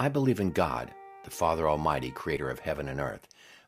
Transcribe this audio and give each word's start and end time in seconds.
I 0.00 0.08
believe 0.08 0.38
in 0.38 0.52
God, 0.52 0.94
the 1.24 1.30
Father 1.30 1.68
Almighty, 1.68 2.12
creator 2.12 2.48
of 2.48 2.60
heaven 2.60 2.86
and 2.86 3.00
earth. 3.00 3.26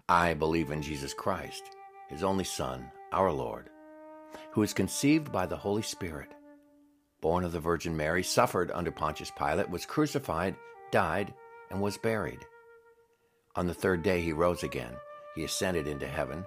I 0.08 0.32
believe 0.34 0.70
in 0.70 0.80
Jesus 0.80 1.12
Christ, 1.12 1.64
his 2.08 2.22
only 2.22 2.44
Son, 2.44 2.88
our 3.10 3.32
Lord, 3.32 3.68
who 4.52 4.60
was 4.60 4.72
conceived 4.72 5.32
by 5.32 5.46
the 5.46 5.56
Holy 5.56 5.82
Spirit, 5.82 6.28
born 7.20 7.42
of 7.42 7.50
the 7.50 7.58
Virgin 7.58 7.96
Mary, 7.96 8.22
suffered 8.22 8.70
under 8.70 8.92
Pontius 8.92 9.32
Pilate, 9.36 9.68
was 9.70 9.84
crucified, 9.84 10.54
died, 10.92 11.34
and 11.68 11.80
was 11.80 11.98
buried. 11.98 12.46
On 13.56 13.66
the 13.66 13.74
third 13.74 14.04
day 14.04 14.20
he 14.20 14.32
rose 14.32 14.62
again. 14.62 14.94
He 15.34 15.42
ascended 15.42 15.88
into 15.88 16.06
heaven. 16.06 16.44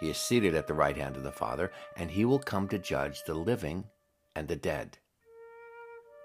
He 0.00 0.08
is 0.08 0.16
seated 0.16 0.54
at 0.54 0.66
the 0.66 0.74
right 0.74 0.96
hand 0.96 1.16
of 1.16 1.22
the 1.22 1.30
Father, 1.32 1.70
and 1.98 2.10
he 2.10 2.24
will 2.24 2.38
come 2.38 2.66
to 2.68 2.78
judge 2.78 3.24
the 3.24 3.34
living 3.34 3.84
and 4.34 4.48
the 4.48 4.56
dead. 4.56 4.96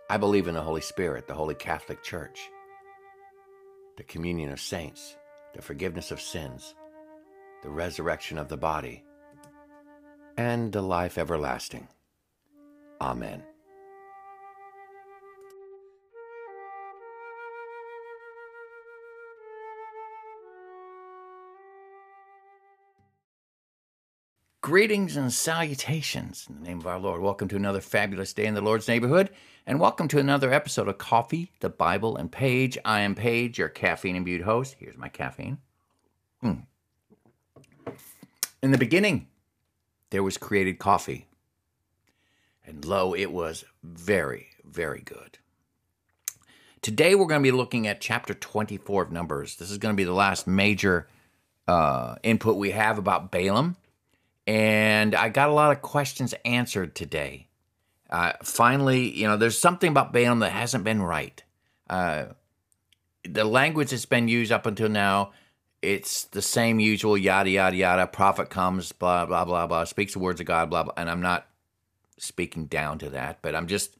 I 0.09 0.15
believe 0.15 0.47
in 0.47 0.53
the 0.53 0.61
Holy 0.61 0.79
Spirit, 0.79 1.27
the 1.27 1.33
Holy 1.33 1.53
Catholic 1.53 2.01
Church, 2.01 2.49
the 3.97 4.03
communion 4.03 4.51
of 4.51 4.61
saints, 4.61 5.17
the 5.55 5.61
forgiveness 5.61 6.11
of 6.11 6.21
sins, 6.21 6.75
the 7.63 7.69
resurrection 7.69 8.37
of 8.37 8.47
the 8.47 8.55
body, 8.55 9.03
and 10.37 10.71
the 10.71 10.83
life 10.83 11.17
everlasting. 11.17 11.87
Amen. 13.01 13.41
Greetings 24.61 25.15
and 25.15 25.33
salutations 25.33 26.45
in 26.49 26.55
the 26.55 26.67
name 26.67 26.79
of 26.79 26.87
our 26.87 26.99
Lord. 26.99 27.21
Welcome 27.21 27.47
to 27.47 27.55
another 27.55 27.81
fabulous 27.81 28.33
day 28.33 28.45
in 28.45 28.53
the 28.53 28.61
Lord's 28.61 28.87
neighborhood, 28.87 29.31
and 29.67 29.81
welcome 29.81 30.07
to 30.07 30.17
another 30.17 30.53
episode 30.53 30.87
of 30.87 30.97
Coffee, 30.97 31.51
the 31.59 31.69
Bible, 31.69 32.15
and 32.15 32.31
Paige. 32.31 32.77
I 32.85 33.01
am 33.01 33.15
Paige, 33.15 33.59
your 33.59 33.67
caffeine 33.67 34.15
imbued 34.15 34.43
host. 34.43 34.77
Here's 34.79 34.97
my 34.97 35.09
caffeine. 35.09 35.57
Mm. 36.41 36.63
In 38.63 38.71
the 38.71 38.77
beginning, 38.77 39.27
there 40.09 40.23
was 40.23 40.37
created 40.37 40.79
coffee, 40.79 41.27
and 42.65 42.85
lo, 42.85 43.13
it 43.13 43.31
was 43.33 43.65
very, 43.83 44.47
very 44.63 45.01
good. 45.01 45.37
Today, 46.81 47.13
we're 47.13 47.27
going 47.27 47.43
to 47.43 47.51
be 47.51 47.55
looking 47.55 47.87
at 47.87 47.99
chapter 47.99 48.33
24 48.33 49.03
of 49.03 49.11
Numbers. 49.11 49.57
This 49.57 49.69
is 49.69 49.77
going 49.77 49.93
to 49.93 49.97
be 49.97 50.05
the 50.05 50.13
last 50.13 50.47
major 50.47 51.09
uh, 51.67 52.15
input 52.23 52.55
we 52.55 52.71
have 52.71 52.97
about 52.97 53.31
Balaam 53.31 53.75
and 54.47 55.13
I 55.13 55.27
got 55.27 55.49
a 55.49 55.53
lot 55.53 55.75
of 55.75 55.81
questions 55.81 56.33
answered 56.45 56.95
today. 56.95 57.46
Uh, 58.09 58.33
finally, 58.43 59.09
you 59.17 59.27
know, 59.27 59.37
there's 59.37 59.57
something 59.57 59.89
about 59.89 60.13
Balaam 60.13 60.39
that 60.39 60.51
hasn't 60.51 60.83
been 60.83 61.01
right. 61.01 61.43
Uh, 61.89 62.25
the 63.23 63.43
language 63.43 63.89
that's 63.89 64.05
been 64.05 64.27
used 64.27 64.51
up 64.51 64.65
until 64.65 64.89
now, 64.89 65.31
it's 65.81 66.25
the 66.25 66.41
same 66.41 66.79
usual 66.79 67.17
yada 67.17 67.49
yada 67.49 67.75
yada. 67.75 68.07
Prophet 68.07 68.49
comes, 68.49 68.91
blah 68.91 69.25
blah 69.25 69.45
blah 69.45 69.67
blah, 69.67 69.83
speaks 69.83 70.13
the 70.13 70.19
words 70.19 70.39
of 70.39 70.47
God, 70.47 70.69
blah 70.69 70.83
blah. 70.83 70.93
And 70.97 71.09
I'm 71.09 71.21
not 71.21 71.47
speaking 72.17 72.65
down 72.65 72.99
to 72.99 73.09
that, 73.11 73.39
but 73.41 73.55
I'm 73.55 73.67
just 73.67 73.97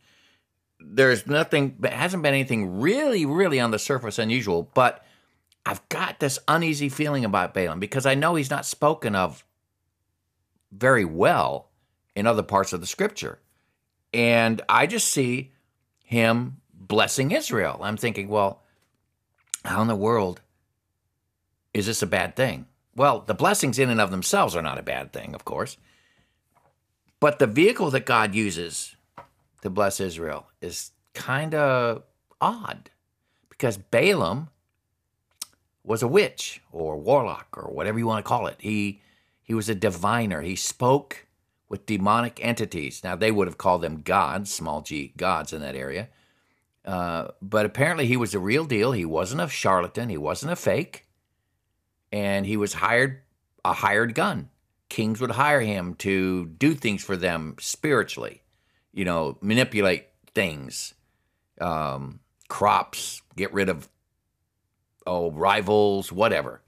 there's 0.79 1.28
nothing, 1.28 1.78
hasn't 1.84 2.23
been 2.23 2.34
anything 2.34 2.79
really, 2.79 3.25
really 3.25 3.59
on 3.59 3.72
the 3.72 3.79
surface 3.79 4.19
unusual. 4.19 4.69
But 4.73 5.03
I've 5.66 5.88
got 5.90 6.19
this 6.19 6.40
uneasy 6.47 6.90
feeling 6.90 7.25
about 7.25 7.53
Balaam 7.53 7.79
because 7.79 8.06
I 8.06 8.16
know 8.16 8.35
he's 8.35 8.50
not 8.50 8.66
spoken 8.66 9.16
of 9.16 9.44
very 10.72 11.06
well 11.06 11.69
in 12.16 12.28
other 12.28 12.44
parts 12.44 12.73
of 12.73 12.81
the 12.81 12.88
scripture. 12.88 13.40
And 14.13 14.62
I 14.69 14.88
just 14.88 15.09
see 15.09 15.51
him 16.03 16.57
blessing 16.73 17.31
Israel. 17.31 17.79
I'm 17.81 17.97
thinking, 17.97 18.29
well, 18.29 18.62
how 19.66 19.81
in 19.81 19.88
the 19.88 19.95
world 19.95 20.41
is 21.73 21.85
this 21.85 22.01
a 22.01 22.07
bad 22.07 22.35
thing? 22.35 22.66
Well, 22.96 23.22
the 23.22 23.35
blessings 23.35 23.78
in 23.78 23.90
and 23.90 24.01
of 24.01 24.09
themselves 24.09 24.56
are 24.56 24.62
not 24.62 24.79
a 24.79 24.84
bad 24.84 25.13
thing, 25.13 25.35
of 25.35 25.46
course. 25.46 25.78
But 27.19 27.40
the 27.40 27.47
vehicle 27.47 27.91
that 27.91 28.06
God 28.06 28.34
uses 28.34 28.96
to 29.62 29.69
bless 29.69 30.00
Israel 30.00 30.47
is 30.62 30.91
kind 31.13 31.53
of 31.53 32.03
odd 32.40 32.90
because 33.50 33.78
Balaam 33.78 34.50
was 35.84 36.01
a 36.01 36.07
witch 36.07 36.62
or 36.72 36.97
warlock 36.97 37.47
or 37.53 37.72
whatever 37.72 38.00
you 38.00 38.07
want 38.07 38.23
to 38.23 38.28
call 38.28 38.47
it. 38.47 38.56
He 38.59 39.01
he 39.41 39.53
was 39.53 39.69
a 39.69 39.75
diviner. 39.75 40.41
He 40.41 40.56
spoke 40.56 41.26
with 41.69 41.85
demonic 41.85 42.39
entities. 42.41 43.03
Now, 43.03 43.16
they 43.16 43.31
would 43.31 43.47
have 43.47 43.57
called 43.57 43.81
them 43.81 44.01
gods, 44.01 44.53
small 44.53 44.81
g 44.81 45.13
gods 45.17 45.53
in 45.53 45.61
that 45.61 45.75
area. 45.75 46.09
Uh, 46.85 47.29
but 47.41 47.66
apparently, 47.66 48.07
he 48.07 48.17
was 48.17 48.33
a 48.33 48.39
real 48.39 48.66
deal. 48.66 48.94
He 48.94 49.05
wasn't 49.05 49.41
a 49.41 49.47
charlatan. 49.50 50.09
He 50.09 50.17
wasn't 50.17 50.53
a 50.53 50.55
fake. 50.55 51.05
And 52.11 52.45
he 52.45 52.55
was 52.55 52.75
hired, 52.75 53.22
a 53.66 53.73
hired 53.73 54.16
gun. 54.16 54.50
Kings 54.89 55.19
would 55.19 55.31
hire 55.31 55.59
him 55.59 55.95
to 55.95 56.45
do 56.45 56.73
things 56.73 57.03
for 57.03 57.17
them 57.17 57.55
spiritually, 57.59 58.41
you 58.94 59.03
know, 59.03 59.38
manipulate 59.41 60.07
things, 60.34 60.94
um, 61.59 62.22
crops, 62.47 63.22
get 63.35 63.53
rid 63.53 63.67
of 63.67 63.89
oh 65.05 65.31
rivals, 65.31 66.11
whatever. 66.11 66.61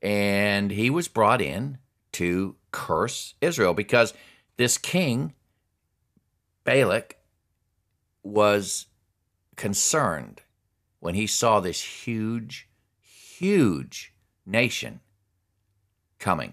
And 0.00 0.70
he 0.70 0.88
was 0.88 1.08
brought 1.08 1.42
in 1.42 1.78
to 2.12 2.56
curse 2.70 3.34
Israel 3.40 3.74
because 3.74 4.14
this 4.58 4.76
king, 4.76 5.32
Balak, 6.64 7.16
was 8.22 8.86
concerned 9.56 10.42
when 11.00 11.14
he 11.14 11.26
saw 11.26 11.60
this 11.60 11.80
huge, 11.80 12.68
huge 13.00 14.12
nation 14.44 15.00
coming. 16.18 16.52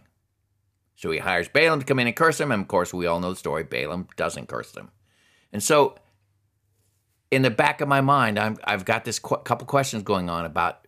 So 0.96 1.12
he 1.12 1.18
hires 1.18 1.50
Balaam 1.50 1.80
to 1.80 1.86
come 1.86 2.00
in 2.00 2.08
and 2.08 2.16
curse 2.16 2.38
them. 2.38 2.52
And 2.52 2.62
of 2.62 2.68
course, 2.68 2.94
we 2.94 3.08
all 3.08 3.20
know 3.20 3.32
the 3.32 3.36
story. 3.36 3.64
Balaam 3.64 4.08
doesn't 4.16 4.48
curse 4.48 4.72
them. 4.72 4.92
And 5.52 5.62
so, 5.62 5.96
in 7.32 7.42
the 7.42 7.50
back 7.50 7.82
of 7.82 7.88
my 7.88 8.02
mind, 8.02 8.40
i 8.40 8.56
have 8.66 8.86
got 8.86 9.04
this 9.04 9.20
qu- 9.20 9.38
couple 9.38 9.66
questions 9.66 10.04
going 10.04 10.30
on 10.30 10.46
about 10.46 10.88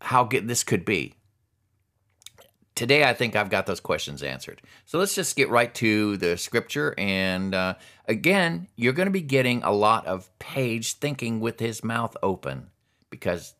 how 0.00 0.24
good 0.24 0.46
this 0.46 0.62
could 0.62 0.84
be 0.84 1.14
today 2.74 3.04
I 3.04 3.14
think 3.14 3.36
I've 3.36 3.50
got 3.50 3.66
those 3.66 3.80
questions 3.80 4.22
answered. 4.22 4.62
So 4.84 4.98
let's 4.98 5.14
just 5.14 5.36
get 5.36 5.50
right 5.50 5.72
to 5.76 6.16
the 6.16 6.36
scripture. 6.36 6.94
And 6.98 7.54
uh, 7.54 7.74
again, 8.06 8.68
you're 8.76 8.92
going 8.92 9.06
to 9.06 9.12
be 9.12 9.22
getting 9.22 9.62
a 9.62 9.72
lot 9.72 10.06
of 10.06 10.30
Paige 10.38 10.94
thinking 10.94 11.40
with 11.40 11.60
his 11.60 11.84
mouth 11.84 12.16
open 12.22 12.70
because 13.10 13.54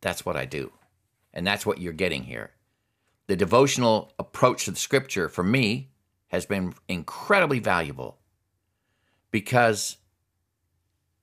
that's 0.00 0.24
what 0.24 0.36
I 0.36 0.44
do. 0.44 0.72
And 1.34 1.46
that's 1.46 1.64
what 1.64 1.80
you're 1.80 1.92
getting 1.92 2.24
here. 2.24 2.50
The 3.26 3.36
devotional 3.36 4.12
approach 4.18 4.66
to 4.66 4.72
the 4.72 4.76
scripture 4.76 5.28
for 5.28 5.42
me 5.42 5.90
has 6.28 6.46
been 6.46 6.74
incredibly 6.88 7.58
valuable 7.58 8.18
because 9.30 9.96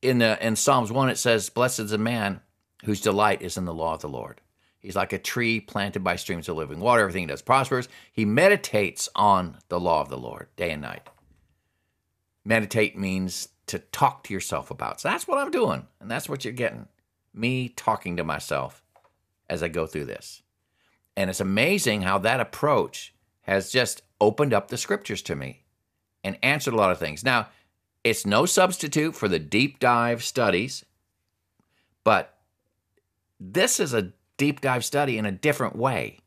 in 0.01 0.19
the 0.19 0.45
in 0.45 0.56
Psalms 0.56 0.91
1 0.91 1.09
it 1.09 1.17
says 1.17 1.50
blessed 1.50 1.79
is 1.79 1.91
the 1.91 1.97
man 1.97 2.42
whose 2.85 3.01
delight 3.01 3.42
is 3.42 3.57
in 3.57 3.65
the 3.65 3.74
law 3.74 3.95
of 3.95 4.01
the 4.01 4.09
Lord. 4.09 4.42
He's 4.80 4.96
like 4.96 5.14
a 5.14 5.20
tree 5.20 5.60
planted 5.60 6.04
by 6.04 6.16
streams 6.16 6.48
of 6.48 6.56
living 6.56 6.80
water. 6.80 7.02
Everything 7.02 7.24
he 7.24 7.28
does 7.28 7.42
prospers. 7.42 7.90
He 8.12 8.26
meditates 8.26 9.10
on 9.16 9.58
the 9.68 9.80
law 9.80 10.02
of 10.02 10.10
the 10.10 10.18
Lord 10.18 10.48
day 10.56 10.72
and 10.72 10.81
night. 10.81 11.08
Meditate 12.46 12.98
means 12.98 13.50
to 13.68 13.80
talk 13.80 14.24
to 14.24 14.34
yourself 14.34 14.72
about. 14.72 15.02
So 15.02 15.10
that's 15.10 15.28
what 15.28 15.38
I'm 15.38 15.52
doing. 15.52 15.86
And 16.00 16.10
that's 16.10 16.30
what 16.30 16.44
you're 16.44 16.54
getting. 16.54 16.88
Me 17.34 17.70
talking 17.70 18.18
to 18.18 18.24
myself 18.24 18.81
as 19.50 19.62
I 19.62 19.68
go 19.68 19.86
through 19.86 20.06
this. 20.06 20.42
And 21.18 21.30
it's 21.30 21.42
amazing 21.42 22.02
how 22.04 22.18
that 22.20 22.40
approach 22.40 23.14
has 23.42 23.72
just 23.72 24.02
opened 24.22 24.54
up 24.54 24.70
the 24.70 24.78
scriptures 24.78 25.22
to 25.24 25.36
me 25.36 25.64
and 26.24 26.38
answered 26.42 26.74
a 26.74 26.78
lot 26.78 26.92
of 26.92 27.00
things. 27.00 27.24
Now, 27.24 27.50
it's 28.04 28.26
no 28.26 28.46
substitute 28.46 29.16
for 29.16 29.28
the 29.28 29.40
deep 29.40 29.80
dive 29.80 30.24
studies, 30.24 30.86
but 32.04 32.38
this 33.40 33.80
is 33.80 33.94
a 33.94 34.14
deep 34.39 34.62
dive 34.62 34.83
study 34.83 35.19
in 35.19 35.27
a 35.27 35.31
different 35.31 35.75
way. 35.75 36.18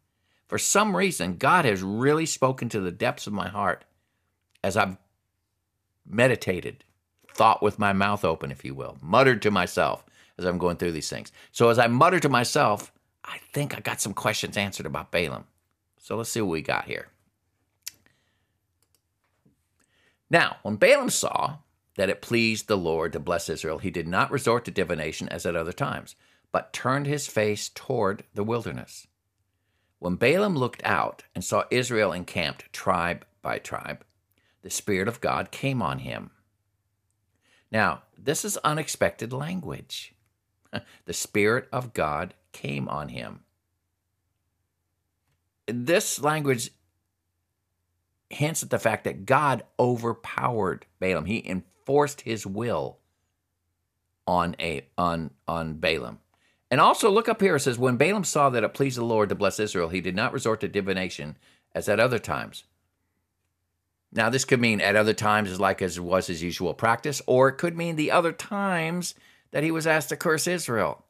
For 0.46 0.58
some 0.58 0.94
reason, 0.94 1.38
God 1.38 1.64
has 1.64 1.82
really 1.82 2.26
spoken 2.26 2.68
to 2.68 2.80
the 2.80 2.92
depths 2.92 3.26
of 3.26 3.32
my 3.32 3.48
heart 3.48 3.84
as 4.62 4.76
I've 4.76 4.98
meditated, 6.06 6.84
thought 7.32 7.62
with 7.62 7.78
my 7.78 7.92
mouth 7.92 8.24
open, 8.24 8.52
if 8.52 8.64
you 8.64 8.74
will, 8.74 8.98
muttered 9.00 9.40
to 9.42 9.50
myself 9.50 10.04
as 10.38 10.44
I'm 10.44 10.58
going 10.58 10.76
through 10.76 10.92
these 10.92 11.08
things. 11.08 11.32
So 11.52 11.70
as 11.70 11.78
I 11.78 11.86
mutter 11.86 12.20
to 12.20 12.28
myself, 12.28 12.92
I 13.24 13.38
think 13.52 13.74
I 13.74 13.80
got 13.80 14.00
some 14.00 14.12
questions 14.14 14.56
answered 14.56 14.86
about 14.86 15.10
Balaam. 15.10 15.44
So 15.98 16.16
let's 16.16 16.30
see 16.30 16.42
what 16.42 16.50
we 16.50 16.60
got 16.60 16.84
here. 16.84 17.08
Now, 20.28 20.56
when 20.62 20.76
Balaam 20.76 21.10
saw 21.10 21.58
that 21.96 22.10
it 22.10 22.22
pleased 22.22 22.68
the 22.68 22.76
Lord 22.76 23.12
to 23.14 23.20
bless 23.20 23.48
Israel, 23.48 23.78
he 23.78 23.90
did 23.90 24.08
not 24.08 24.30
resort 24.30 24.66
to 24.66 24.70
divination 24.70 25.28
as 25.30 25.46
at 25.46 25.56
other 25.56 25.72
times 25.72 26.14
but 26.52 26.72
turned 26.72 27.06
his 27.06 27.26
face 27.26 27.68
toward 27.70 28.24
the 28.34 28.44
wilderness. 28.44 29.06
When 29.98 30.16
Balaam 30.16 30.54
looked 30.56 30.82
out 30.84 31.24
and 31.34 31.42
saw 31.42 31.64
Israel 31.70 32.12
encamped 32.12 32.72
tribe 32.72 33.24
by 33.40 33.58
tribe, 33.58 34.04
the 34.62 34.70
Spirit 34.70 35.08
of 35.08 35.20
God 35.20 35.50
came 35.50 35.80
on 35.82 36.00
him. 36.00 36.30
Now, 37.70 38.02
this 38.16 38.44
is 38.44 38.56
unexpected 38.58 39.32
language. 39.32 40.14
the 41.04 41.12
Spirit 41.12 41.68
of 41.72 41.92
God 41.92 42.34
came 42.52 42.88
on 42.88 43.08
him. 43.08 43.40
This 45.66 46.20
language 46.20 46.70
hints 48.28 48.62
at 48.62 48.70
the 48.70 48.78
fact 48.78 49.04
that 49.04 49.26
God 49.26 49.64
overpowered 49.78 50.86
Balaam. 50.98 51.26
He 51.26 51.46
enforced 51.48 52.22
his 52.22 52.46
will 52.46 52.98
on 54.26 54.56
a 54.58 54.86
on 54.96 55.30
on 55.46 55.74
Balaam. 55.74 56.18
And 56.72 56.80
also 56.80 57.10
look 57.10 57.28
up 57.28 57.42
here 57.42 57.56
it 57.56 57.60
says 57.60 57.78
when 57.78 57.98
Balaam 57.98 58.24
saw 58.24 58.48
that 58.48 58.64
it 58.64 58.72
pleased 58.72 58.96
the 58.96 59.04
Lord 59.04 59.28
to 59.28 59.34
bless 59.34 59.60
Israel, 59.60 59.90
he 59.90 60.00
did 60.00 60.16
not 60.16 60.32
resort 60.32 60.62
to 60.62 60.68
divination 60.68 61.36
as 61.74 61.86
at 61.86 62.00
other 62.00 62.18
times. 62.18 62.64
Now 64.10 64.30
this 64.30 64.46
could 64.46 64.58
mean 64.58 64.80
at 64.80 64.96
other 64.96 65.12
times 65.12 65.50
as 65.50 65.60
like 65.60 65.82
as 65.82 66.00
was 66.00 66.28
his 66.28 66.42
usual 66.42 66.72
practice, 66.72 67.20
or 67.26 67.48
it 67.48 67.58
could 67.58 67.76
mean 67.76 67.96
the 67.96 68.10
other 68.10 68.32
times 68.32 69.14
that 69.50 69.62
he 69.62 69.70
was 69.70 69.86
asked 69.86 70.08
to 70.08 70.16
curse 70.16 70.46
Israel. 70.46 71.04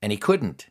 And 0.00 0.12
he 0.12 0.16
couldn't. 0.16 0.68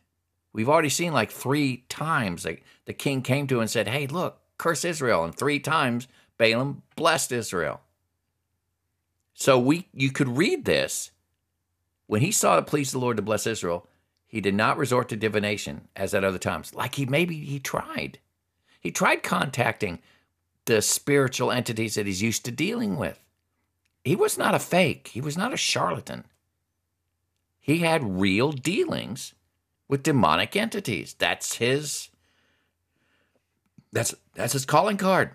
We've 0.52 0.68
already 0.68 0.88
seen 0.88 1.12
like 1.12 1.30
three 1.30 1.84
times 1.88 2.44
like 2.44 2.64
the 2.86 2.92
king 2.92 3.22
came 3.22 3.46
to 3.46 3.56
him 3.56 3.60
and 3.60 3.70
said, 3.70 3.86
Hey, 3.86 4.08
look, 4.08 4.40
curse 4.58 4.84
Israel. 4.84 5.22
And 5.22 5.32
three 5.32 5.60
times 5.60 6.08
Balaam 6.36 6.82
blessed 6.96 7.30
Israel. 7.30 7.80
So 9.34 9.56
we 9.56 9.86
you 9.94 10.10
could 10.10 10.36
read 10.36 10.64
this. 10.64 11.12
When 12.08 12.22
he 12.22 12.32
saw 12.32 12.58
it 12.58 12.66
pleased 12.66 12.92
the 12.92 12.98
Lord 12.98 13.16
to 13.18 13.22
bless 13.22 13.46
Israel, 13.46 13.86
he 14.30 14.40
did 14.40 14.54
not 14.54 14.78
resort 14.78 15.08
to 15.08 15.16
divination 15.16 15.88
as 15.96 16.14
at 16.14 16.22
other 16.22 16.38
times. 16.38 16.72
Like 16.72 16.94
he 16.94 17.04
maybe 17.04 17.34
he 17.34 17.58
tried. 17.58 18.20
He 18.78 18.92
tried 18.92 19.24
contacting 19.24 19.98
the 20.66 20.80
spiritual 20.82 21.50
entities 21.50 21.96
that 21.96 22.06
he's 22.06 22.22
used 22.22 22.44
to 22.44 22.52
dealing 22.52 22.96
with. 22.96 23.18
He 24.04 24.14
was 24.14 24.38
not 24.38 24.54
a 24.54 24.60
fake. 24.60 25.08
He 25.08 25.20
was 25.20 25.36
not 25.36 25.52
a 25.52 25.56
charlatan. 25.56 26.26
He 27.58 27.78
had 27.78 28.20
real 28.20 28.52
dealings 28.52 29.34
with 29.88 30.04
demonic 30.04 30.54
entities. 30.54 31.16
That's 31.18 31.56
his 31.56 32.10
that's 33.90 34.14
that's 34.36 34.52
his 34.52 34.64
calling 34.64 34.96
card. 34.96 35.32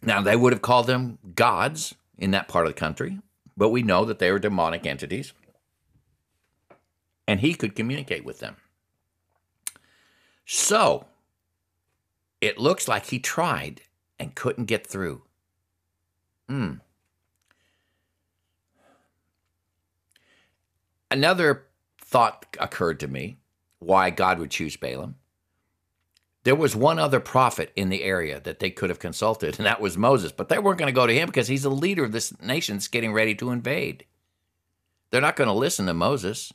Now 0.00 0.22
they 0.22 0.36
would 0.36 0.52
have 0.52 0.62
called 0.62 0.86
them 0.86 1.18
gods 1.34 1.96
in 2.16 2.30
that 2.30 2.46
part 2.46 2.66
of 2.66 2.72
the 2.72 2.78
country, 2.78 3.18
but 3.56 3.70
we 3.70 3.82
know 3.82 4.04
that 4.04 4.20
they 4.20 4.30
were 4.30 4.38
demonic 4.38 4.86
entities. 4.86 5.32
And 7.28 7.40
he 7.40 7.54
could 7.54 7.74
communicate 7.74 8.24
with 8.24 8.38
them. 8.38 8.56
So 10.44 11.06
it 12.40 12.58
looks 12.58 12.86
like 12.86 13.06
he 13.06 13.18
tried 13.18 13.82
and 14.18 14.34
couldn't 14.34 14.66
get 14.66 14.86
through. 14.86 15.22
Hmm. 16.48 16.74
Another 21.10 21.66
thought 22.00 22.56
occurred 22.60 23.00
to 23.00 23.08
me 23.08 23.38
why 23.78 24.10
God 24.10 24.38
would 24.38 24.50
choose 24.50 24.76
Balaam. 24.76 25.16
There 26.44 26.54
was 26.54 26.76
one 26.76 27.00
other 27.00 27.18
prophet 27.18 27.72
in 27.74 27.88
the 27.88 28.04
area 28.04 28.38
that 28.40 28.60
they 28.60 28.70
could 28.70 28.88
have 28.88 29.00
consulted, 29.00 29.58
and 29.58 29.66
that 29.66 29.80
was 29.80 29.98
Moses. 29.98 30.30
But 30.30 30.48
they 30.48 30.60
weren't 30.60 30.78
going 30.78 30.86
to 30.86 30.92
go 30.92 31.06
to 31.06 31.14
him 31.14 31.26
because 31.26 31.48
he's 31.48 31.64
the 31.64 31.70
leader 31.70 32.04
of 32.04 32.12
this 32.12 32.40
nation 32.40 32.76
that's 32.76 32.86
getting 32.86 33.12
ready 33.12 33.34
to 33.34 33.50
invade. 33.50 34.04
They're 35.10 35.20
not 35.20 35.34
going 35.34 35.48
to 35.48 35.54
listen 35.54 35.86
to 35.86 35.94
Moses. 35.94 36.52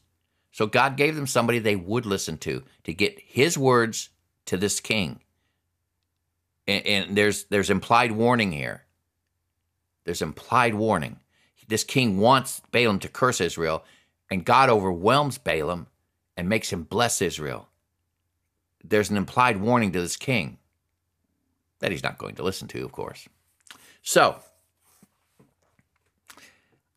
So 0.52 0.68
God 0.68 0.98
gave 0.98 1.16
them 1.16 1.28
somebody 1.28 1.60
they 1.60 1.76
would 1.76 2.06
listen 2.06 2.38
to 2.40 2.64
to 2.84 2.94
get 2.94 3.20
his 3.26 3.58
words 3.58 4.10
to 4.46 4.58
this 4.58 4.80
king. 4.80 5.22
And, 6.68 6.86
and 6.86 7.18
there's 7.18 7.46
there's 7.46 7.70
implied 7.70 8.12
warning 8.12 8.52
here. 8.52 8.84
There's 10.04 10.22
implied 10.22 10.76
warning. 10.76 11.20
This 11.68 11.84
king 11.84 12.18
wants 12.18 12.62
Balaam 12.72 13.00
to 13.00 13.08
curse 13.08 13.40
Israel, 13.40 13.86
and 14.30 14.44
God 14.44 14.70
overwhelms 14.70 15.38
Balaam 15.38 15.88
and 16.36 16.50
makes 16.50 16.72
him 16.72 16.84
bless 16.84 17.22
Israel 17.22 17.70
there's 18.84 19.10
an 19.10 19.18
implied 19.18 19.58
warning 19.58 19.92
to 19.92 20.02
this 20.02 20.18
king 20.18 20.58
that 21.80 21.92
he's 21.92 22.04
not 22.04 22.18
going 22.18 22.36
to 22.36 22.44
listen 22.44 22.68
to, 22.70 22.84
of 22.84 22.92
course. 22.92 23.28
So, 24.02 24.40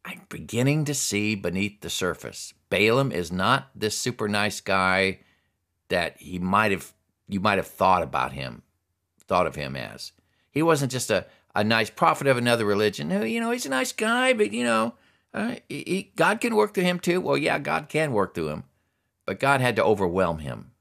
I'm 0.04 0.22
beginning 0.28 0.84
to 0.86 0.94
see 0.94 1.34
beneath 1.34 1.80
the 1.80 1.90
surface. 1.90 2.52
Balaam 2.74 3.12
is 3.12 3.30
not 3.30 3.70
this 3.76 3.96
super 3.96 4.28
nice 4.28 4.60
guy 4.60 5.20
that 5.90 6.16
he 6.18 6.40
might 6.40 6.72
have 6.72 6.92
you 7.28 7.38
might 7.38 7.58
have 7.58 7.68
thought 7.68 8.02
about 8.02 8.32
him, 8.32 8.62
thought 9.28 9.46
of 9.46 9.54
him 9.54 9.76
as. 9.76 10.10
He 10.50 10.62
wasn't 10.62 10.90
just 10.90 11.10
a, 11.10 11.26
a 11.54 11.62
nice 11.62 11.88
prophet 11.88 12.26
of 12.26 12.36
another 12.36 12.64
religion. 12.64 13.10
You 13.10 13.40
know, 13.40 13.50
he's 13.52 13.64
a 13.64 13.70
nice 13.70 13.92
guy, 13.92 14.32
but 14.32 14.52
you 14.52 14.64
know, 14.64 14.94
uh, 15.32 15.54
he, 15.68 16.12
God 16.16 16.40
can 16.40 16.56
work 16.56 16.74
through 16.74 16.84
him 16.84 16.98
too. 16.98 17.20
Well, 17.20 17.38
yeah, 17.38 17.60
God 17.60 17.88
can 17.88 18.12
work 18.12 18.34
through 18.34 18.48
him, 18.48 18.64
but 19.24 19.38
God 19.38 19.60
had 19.60 19.76
to 19.76 19.84
overwhelm 19.84 20.38
him 20.38 20.72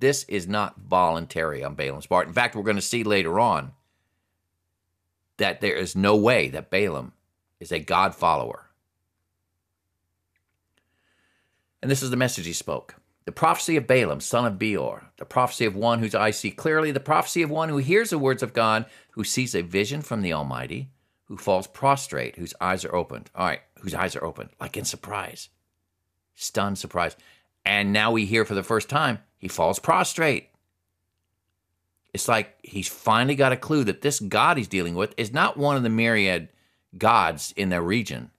this 0.00 0.24
is 0.24 0.48
not 0.48 0.80
voluntary 0.80 1.62
on 1.62 1.74
Balaam's 1.74 2.06
part. 2.06 2.26
In 2.26 2.32
fact, 2.32 2.56
we're 2.56 2.62
going 2.62 2.76
to 2.76 2.82
see 2.82 3.04
later 3.04 3.38
on 3.38 3.72
that 5.36 5.60
there 5.60 5.76
is 5.76 5.94
no 5.94 6.16
way 6.16 6.48
that 6.48 6.70
Balaam 6.70 7.12
is 7.60 7.70
a 7.70 7.78
God 7.78 8.14
follower. 8.14 8.69
And 11.82 11.90
this 11.90 12.02
is 12.02 12.10
the 12.10 12.16
message 12.16 12.46
he 12.46 12.52
spoke. 12.52 12.96
The 13.26 13.32
prophecy 13.32 13.76
of 13.76 13.86
Balaam, 13.86 14.20
son 14.20 14.46
of 14.46 14.58
Beor, 14.58 15.10
the 15.18 15.24
prophecy 15.24 15.64
of 15.64 15.76
one 15.76 16.00
whose 16.00 16.14
eyes 16.14 16.38
see 16.38 16.50
clearly, 16.50 16.90
the 16.90 17.00
prophecy 17.00 17.42
of 17.42 17.50
one 17.50 17.68
who 17.68 17.76
hears 17.78 18.10
the 18.10 18.18
words 18.18 18.42
of 18.42 18.52
God, 18.52 18.86
who 19.12 19.24
sees 19.24 19.54
a 19.54 19.62
vision 19.62 20.02
from 20.02 20.22
the 20.22 20.32
Almighty, 20.32 20.90
who 21.24 21.36
falls 21.36 21.66
prostrate, 21.66 22.36
whose 22.36 22.54
eyes 22.60 22.84
are 22.84 22.94
opened. 22.94 23.30
All 23.34 23.46
right, 23.46 23.60
whose 23.80 23.94
eyes 23.94 24.16
are 24.16 24.24
opened, 24.24 24.50
like 24.60 24.76
in 24.76 24.84
surprise, 24.84 25.48
stunned 26.34 26.78
surprise. 26.78 27.16
And 27.64 27.92
now 27.92 28.10
we 28.10 28.24
hear 28.26 28.44
for 28.44 28.54
the 28.54 28.62
first 28.62 28.88
time 28.88 29.20
he 29.38 29.48
falls 29.48 29.78
prostrate. 29.78 30.48
It's 32.12 32.26
like 32.26 32.58
he's 32.62 32.88
finally 32.88 33.36
got 33.36 33.52
a 33.52 33.56
clue 33.56 33.84
that 33.84 34.02
this 34.02 34.18
God 34.18 34.56
he's 34.56 34.66
dealing 34.66 34.96
with 34.96 35.14
is 35.16 35.32
not 35.32 35.56
one 35.56 35.76
of 35.76 35.82
the 35.82 35.88
myriad 35.88 36.48
gods 36.98 37.54
in 37.56 37.68
their 37.68 37.82
region. 37.82 38.30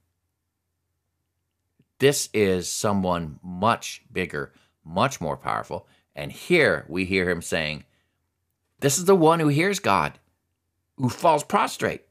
This 2.02 2.28
is 2.34 2.68
someone 2.68 3.38
much 3.44 4.02
bigger, 4.12 4.52
much 4.84 5.20
more 5.20 5.36
powerful. 5.36 5.86
And 6.16 6.32
here 6.32 6.84
we 6.88 7.04
hear 7.04 7.30
him 7.30 7.40
saying, 7.40 7.84
This 8.80 8.98
is 8.98 9.04
the 9.04 9.14
one 9.14 9.38
who 9.38 9.46
hears 9.46 9.78
God, 9.78 10.18
who 10.96 11.08
falls 11.08 11.44
prostrate, 11.44 12.02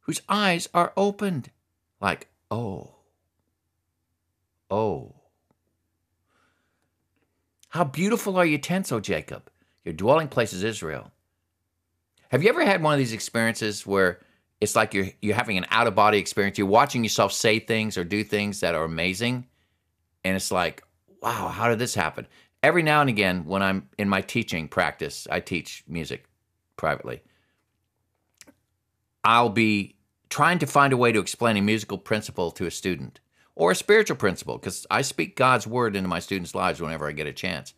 whose 0.00 0.22
eyes 0.26 0.70
are 0.72 0.94
opened. 0.96 1.50
Like, 2.00 2.28
oh, 2.50 2.94
oh. 4.70 5.14
How 7.68 7.84
beautiful 7.84 8.38
are 8.38 8.46
your 8.46 8.58
tents, 8.58 8.90
O 8.90 9.00
Jacob? 9.00 9.50
Your 9.84 9.92
dwelling 9.92 10.28
place 10.28 10.54
is 10.54 10.64
Israel. 10.64 11.12
Have 12.30 12.42
you 12.42 12.48
ever 12.48 12.64
had 12.64 12.82
one 12.82 12.94
of 12.94 12.98
these 12.98 13.12
experiences 13.12 13.86
where 13.86 14.20
it's 14.64 14.74
like 14.74 14.94
you're 14.94 15.08
you're 15.22 15.36
having 15.36 15.56
an 15.56 15.66
out 15.70 15.86
of 15.86 15.94
body 15.94 16.18
experience? 16.18 16.58
You're 16.58 16.66
watching 16.66 17.04
yourself 17.04 17.32
say 17.32 17.60
things 17.60 17.96
or 17.96 18.02
do 18.02 18.24
things 18.24 18.60
that 18.60 18.74
are 18.74 18.84
amazing, 18.84 19.46
and 20.24 20.34
it's 20.34 20.50
like, 20.50 20.82
wow, 21.22 21.48
how 21.48 21.68
did 21.68 21.78
this 21.78 21.94
happen? 21.94 22.26
Every 22.62 22.82
now 22.82 23.00
and 23.00 23.10
again, 23.10 23.44
when 23.44 23.62
I'm 23.62 23.88
in 23.98 24.08
my 24.08 24.22
teaching 24.22 24.68
practice, 24.68 25.28
I 25.30 25.40
teach 25.40 25.84
music 25.86 26.24
privately. 26.76 27.22
I'll 29.22 29.50
be 29.50 29.96
trying 30.28 30.58
to 30.58 30.66
find 30.66 30.92
a 30.92 30.96
way 30.96 31.12
to 31.12 31.20
explain 31.20 31.56
a 31.56 31.62
musical 31.62 31.98
principle 31.98 32.50
to 32.52 32.66
a 32.66 32.70
student 32.70 33.20
or 33.54 33.70
a 33.70 33.74
spiritual 33.74 34.16
principle 34.16 34.58
because 34.58 34.86
I 34.90 35.02
speak 35.02 35.36
God's 35.36 35.66
word 35.66 35.96
into 35.96 36.08
my 36.08 36.18
students' 36.18 36.54
lives 36.54 36.80
whenever 36.80 37.08
I 37.08 37.12
get 37.12 37.26
a 37.26 37.32
chance. 37.32 37.72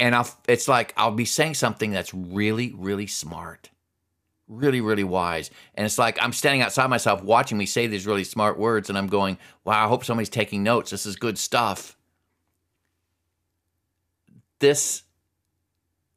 And 0.00 0.14
I'll, 0.14 0.28
it's 0.46 0.68
like 0.68 0.94
I'll 0.96 1.10
be 1.10 1.24
saying 1.24 1.54
something 1.54 1.90
that's 1.90 2.14
really, 2.14 2.72
really 2.76 3.06
smart, 3.06 3.70
really, 4.48 4.80
really 4.80 5.04
wise. 5.04 5.50
And 5.74 5.84
it's 5.84 5.98
like 5.98 6.18
I'm 6.20 6.32
standing 6.32 6.62
outside 6.62 6.88
myself 6.88 7.22
watching 7.22 7.58
me 7.58 7.66
say 7.66 7.86
these 7.86 8.06
really 8.06 8.24
smart 8.24 8.58
words, 8.58 8.88
and 8.88 8.98
I'm 8.98 9.06
going, 9.06 9.38
wow, 9.64 9.84
I 9.84 9.88
hope 9.88 10.04
somebody's 10.04 10.28
taking 10.28 10.62
notes. 10.62 10.90
This 10.90 11.06
is 11.06 11.16
good 11.16 11.38
stuff. 11.38 11.96
This 14.58 15.02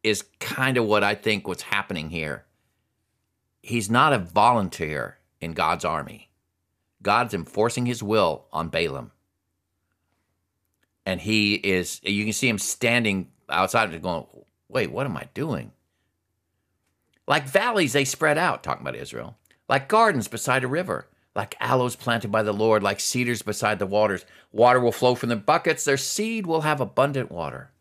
is 0.03 0.23
kind 0.39 0.77
of 0.77 0.85
what 0.85 1.03
I 1.03 1.13
think 1.13 1.47
what's 1.47 1.61
happening 1.61 2.09
here. 2.09 2.45
He's 3.61 3.89
not 3.89 4.13
a 4.13 4.17
volunteer 4.17 5.19
in 5.39 5.53
God's 5.53 5.85
army. 5.85 6.29
God's 7.03 7.33
enforcing 7.33 7.85
his 7.85 8.01
will 8.01 8.45
on 8.51 8.69
Balaam. 8.69 9.11
And 11.05 11.21
he 11.21 11.55
is, 11.55 11.99
you 12.03 12.23
can 12.23 12.33
see 12.33 12.47
him 12.47 12.59
standing 12.59 13.29
outside 13.49 13.93
of 13.93 14.01
going, 14.01 14.25
wait, 14.69 14.91
what 14.91 15.05
am 15.05 15.17
I 15.17 15.27
doing? 15.33 15.71
Like 17.31 17.47
valleys, 17.47 17.93
they 17.93 18.03
spread 18.03 18.37
out, 18.37 18.61
talking 18.61 18.81
about 18.81 18.97
Israel, 18.97 19.37
like 19.69 19.87
gardens 19.87 20.27
beside 20.27 20.65
a 20.65 20.67
river, 20.67 21.07
like 21.33 21.55
aloes 21.61 21.95
planted 21.95 22.29
by 22.29 22.43
the 22.43 22.51
Lord, 22.51 22.83
like 22.83 22.99
cedars 22.99 23.41
beside 23.41 23.79
the 23.79 23.85
waters. 23.85 24.25
Water 24.51 24.81
will 24.81 24.91
flow 24.91 25.15
from 25.15 25.29
their 25.29 25.37
buckets, 25.37 25.85
their 25.85 25.95
seed 25.95 26.45
will 26.45 26.59
have 26.59 26.81
abundant 26.81 27.31
water. 27.31 27.71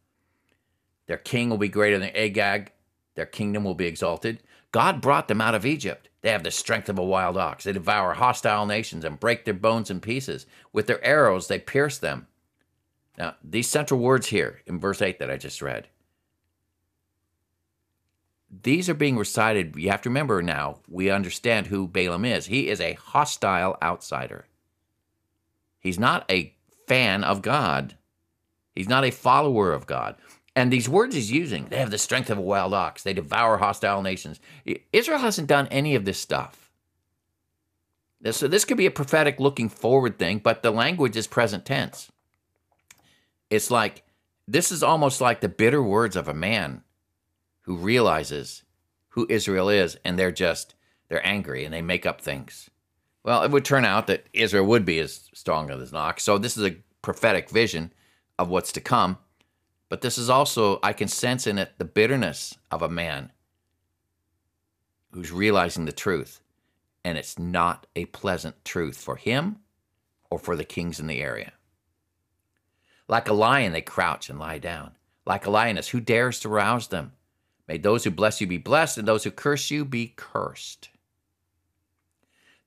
Their 1.09 1.17
king 1.17 1.51
will 1.51 1.59
be 1.59 1.67
greater 1.67 1.99
than 1.99 2.15
Agag, 2.15 2.71
their 3.17 3.27
kingdom 3.27 3.65
will 3.65 3.75
be 3.75 3.87
exalted. 3.87 4.41
God 4.71 5.01
brought 5.01 5.27
them 5.27 5.41
out 5.41 5.57
of 5.57 5.67
Egypt. 5.67 6.09
They 6.21 6.31
have 6.31 6.45
the 6.45 6.53
strength 6.53 6.89
of 6.89 7.01
a 7.01 7.05
wild 7.05 7.37
ox. 7.37 7.65
They 7.65 7.73
devour 7.73 8.15
hostile 8.15 8.67
nations 8.67 9.05
and 9.05 9.19
break 9.19 9.45
their 9.45 9.53
bones 9.53 9.91
in 9.91 9.99
pieces. 9.99 10.47
With 10.73 10.87
their 10.87 11.05
arrows, 11.05 11.49
they 11.49 11.59
pierce 11.59 11.99
them. 11.99 12.29
Now, 13.19 13.35
these 13.43 13.69
central 13.69 13.99
words 13.99 14.29
here 14.29 14.61
in 14.69 14.79
verse 14.79 15.03
8 15.03 15.19
that 15.19 15.29
I 15.29 15.37
just 15.39 15.61
read, 15.61 15.89
these 18.51 18.89
are 18.89 18.95
being 18.95 19.17
recited. 19.17 19.77
You 19.77 19.91
have 19.91 20.03
to 20.03 20.09
remember 20.09 20.43
now, 20.43 20.81
we 20.89 21.11
understand 21.11 21.69
who 21.69 21.87
Balaam 21.87 22.25
is. 22.25 22.47
He 22.47 22.69
is 22.69 22.81
a 22.81 22.95
hostile 22.95 23.79
outsider. 23.83 24.47
He's 25.79 25.99
not 25.99 26.31
a 26.31 26.55
fan 26.87 27.23
of 27.23 27.43
God, 27.43 27.97
he's 28.75 28.89
not 28.89 29.05
a 29.05 29.11
follower 29.11 29.73
of 29.73 29.87
God. 29.87 30.17
And 30.57 30.73
these 30.73 30.89
words 30.89 31.15
he's 31.15 31.31
using, 31.31 31.67
they 31.67 31.79
have 31.79 31.93
the 31.93 31.99
strength 31.99 32.29
of 32.29 32.37
a 32.37 32.43
wild 32.43 32.75
ox. 32.75 33.05
They 33.05 33.13
devour 33.13 33.59
hostile 33.59 34.03
nations. 34.03 34.41
Israel 34.93 35.21
hasn't 35.21 35.47
done 35.47 35.69
any 35.69 35.95
of 35.95 36.05
this 36.05 36.19
stuff. 36.19 36.73
So 38.33 38.49
this 38.49 38.65
could 38.65 38.77
be 38.77 38.87
a 38.87 38.91
prophetic 38.91 39.39
looking 39.39 39.69
forward 39.69 40.19
thing, 40.19 40.39
but 40.39 40.63
the 40.63 40.73
language 40.73 41.17
is 41.17 41.29
present 41.29 41.65
tense. 41.65 42.11
It's 43.49 43.71
like, 43.71 44.03
this 44.47 44.73
is 44.73 44.83
almost 44.83 45.21
like 45.21 45.41
the 45.41 45.49
bitter 45.49 45.83
words 45.83 46.17
of 46.17 46.27
a 46.27 46.35
man 46.35 46.83
who 47.71 47.77
realizes 47.77 48.65
who 49.11 49.29
Israel 49.31 49.69
is, 49.69 49.97
and 50.05 50.19
they're 50.19 50.33
just, 50.33 50.75
they're 51.09 51.25
angry 51.25 51.65
and 51.65 51.73
they 51.73 51.81
make 51.81 52.05
up 52.05 52.21
things. 52.21 52.69
Well, 53.23 53.45
it 53.45 53.53
would 53.53 53.65
turn 53.65 53.85
out 53.85 54.09
that 54.09 54.27
Israel 54.33 54.67
would 54.67 54.85
be 54.85 54.99
as 54.99 55.31
strong 55.35 55.71
as 55.71 55.93
an. 55.93 56.19
So 56.19 56.37
this 56.37 56.57
is 56.57 56.65
a 56.65 56.79
prophetic 57.01 57.49
vision 57.49 57.93
of 58.41 58.49
what's 58.49 58.73
to 58.73 58.81
come. 58.81 59.19
But 59.89 60.01
this 60.01 60.19
is 60.19 60.29
also, 60.29 60.81
I 60.83 60.93
can 60.93 61.07
sense 61.07 61.47
in 61.47 61.59
it 61.59 61.75
the 61.79 61.85
bitterness 61.85 62.59
of 62.73 62.83
a 62.83 62.89
man 62.89 63.31
who's 65.13 65.31
realizing 65.31 65.85
the 65.85 65.93
truth. 65.93 66.41
And 67.05 67.17
it's 67.17 67.39
not 67.39 67.87
a 67.95 68.07
pleasant 68.07 68.65
truth 68.65 68.97
for 68.97 69.15
him 69.15 69.61
or 70.29 70.41
for 70.41 70.57
the 70.57 70.65
kings 70.65 70.99
in 70.99 71.07
the 71.07 71.23
area. 71.23 71.53
Like 73.07 73.29
a 73.29 73.33
lion, 73.33 73.71
they 73.71 73.81
crouch 73.81 74.29
and 74.29 74.41
lie 74.41 74.59
down. 74.59 74.97
Like 75.25 75.47
a 75.47 75.51
lioness, 75.51 75.91
who 75.91 76.01
dares 76.01 76.41
to 76.41 76.49
rouse 76.49 76.89
them? 76.89 77.13
May 77.71 77.79
those 77.79 78.03
who 78.03 78.11
bless 78.11 78.41
you 78.41 78.49
be 78.49 78.59
blessed, 78.59 78.99
and 78.99 79.07
those 79.07 79.23
who 79.23 79.31
curse 79.31 79.71
you 79.71 79.85
be 79.85 80.13
cursed. 80.17 80.89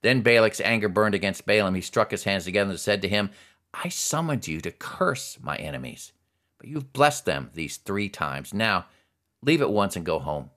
Then 0.02 0.24
Balak's 0.24 0.62
anger 0.62 0.88
burned 0.88 1.14
against 1.14 1.46
Balaam. 1.46 1.76
He 1.76 1.82
struck 1.82 2.10
his 2.10 2.24
hands 2.24 2.46
together 2.46 2.70
and 2.70 2.80
said 2.80 3.02
to 3.02 3.10
him, 3.10 3.30
I 3.74 3.90
summoned 3.90 4.48
you 4.48 4.62
to 4.62 4.72
curse 4.72 5.38
my 5.42 5.58
enemies, 5.58 6.14
but 6.58 6.70
you've 6.70 6.94
blessed 6.94 7.26
them 7.26 7.50
these 7.54 7.76
three 7.76 8.08
times. 8.08 8.54
Now, 8.54 8.86
leave 9.42 9.62
at 9.62 9.72
once 9.72 9.98
and 9.98 10.06
go 10.06 10.20
home. 10.20 10.52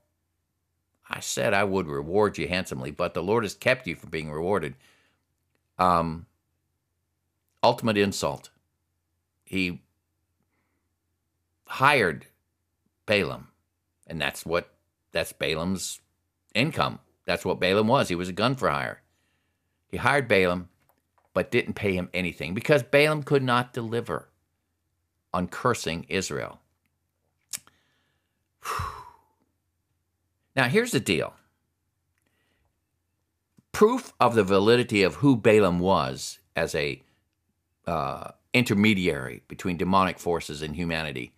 I 1.11 1.19
said 1.19 1.53
I 1.53 1.65
would 1.65 1.89
reward 1.89 2.39
you 2.39 2.47
handsomely, 2.47 2.93
but 2.93 3.15
the 3.15 3.25
Lord 3.25 3.43
has 3.43 3.55
kept 3.55 3.89
you 3.89 3.97
from 3.97 4.11
being 4.11 4.31
rewarded. 4.31 4.77
Um, 5.77 6.27
ultimate 7.65 7.99
insult. 7.99 8.51
He 9.45 9.83
hired 11.67 12.27
Balaam 13.07 13.49
and 14.07 14.21
that's 14.21 14.47
what 14.47 14.71
that's 15.13 15.33
Balaam's 15.33 16.01
income. 16.55 17.01
That's 17.25 17.45
what 17.45 17.61
Balaam 17.61 17.89
was. 17.89 18.09
He 18.09 18.15
was 18.15 18.29
a 18.29 18.33
gun 18.33 18.55
for 18.55 18.69
hire. 18.71 19.03
He 19.89 19.97
hired 19.97 20.29
Balaam, 20.29 20.69
but 21.35 21.51
didn't 21.51 21.75
pay 21.75 21.95
him 21.95 22.09
anything 22.15 22.55
because 22.55 22.83
Balaam 22.83 23.23
could 23.23 23.43
not 23.43 23.73
deliver 23.73 24.29
on 25.33 25.49
cursing 25.49 26.07
Israel. 26.09 26.61
Now, 30.57 30.69
here's 30.69 30.93
the 30.93 31.01
deal 31.01 31.35
proof 33.73 34.15
of 34.19 34.35
the 34.35 34.43
validity 34.43 35.03
of 35.03 35.17
who 35.17 35.37
Balaam 35.37 35.79
was 35.79 36.39
as 36.57 36.75
a 36.75 37.03
uh, 37.87 38.31
intermediary 38.55 39.43
between 39.49 39.77
demonic 39.77 40.19
forces 40.19 40.63
and 40.63 40.75
humanity 40.75 41.35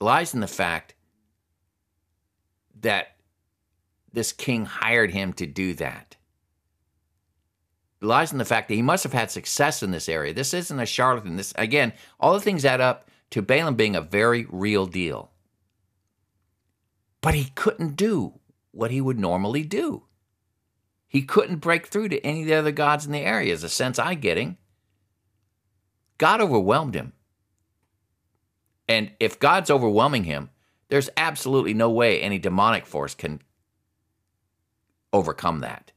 lies 0.00 0.34
in 0.34 0.40
the 0.40 0.48
fact 0.48 0.95
that 2.80 3.16
this 4.12 4.32
king 4.32 4.64
hired 4.64 5.12
him 5.12 5.32
to 5.34 5.46
do 5.46 5.74
that. 5.74 6.16
It 8.00 8.06
lies 8.06 8.32
in 8.32 8.38
the 8.38 8.44
fact 8.44 8.68
that 8.68 8.74
he 8.74 8.82
must 8.82 9.04
have 9.04 9.12
had 9.12 9.30
success 9.30 9.82
in 9.82 9.90
this 9.90 10.08
area. 10.08 10.34
This 10.34 10.54
isn't 10.54 10.80
a 10.80 10.86
charlatan. 10.86 11.36
This 11.36 11.52
again, 11.56 11.92
all 12.20 12.34
the 12.34 12.40
things 12.40 12.64
add 12.64 12.80
up 12.80 13.08
to 13.30 13.42
Balaam 13.42 13.74
being 13.74 13.96
a 13.96 14.00
very 14.00 14.46
real 14.50 14.86
deal. 14.86 15.30
But 17.20 17.34
he 17.34 17.50
couldn't 17.54 17.96
do 17.96 18.38
what 18.70 18.90
he 18.90 19.00
would 19.00 19.18
normally 19.18 19.64
do. 19.64 20.04
He 21.08 21.22
couldn't 21.22 21.56
break 21.56 21.86
through 21.86 22.10
to 22.10 22.24
any 22.24 22.42
of 22.42 22.48
the 22.48 22.54
other 22.54 22.72
gods 22.72 23.06
in 23.06 23.12
the 23.12 23.20
area, 23.20 23.52
is 23.52 23.62
the 23.62 23.68
sense 23.68 23.98
I'm 23.98 24.20
getting. 24.20 24.58
God 26.18 26.40
overwhelmed 26.40 26.94
him. 26.94 27.12
And 28.88 29.12
if 29.18 29.38
God's 29.38 29.70
overwhelming 29.70 30.24
him, 30.24 30.50
there's 30.88 31.10
absolutely 31.16 31.74
no 31.74 31.90
way 31.90 32.20
any 32.20 32.38
demonic 32.38 32.86
force 32.86 33.14
can 33.14 33.40
overcome 35.12 35.60
that. 35.60 35.92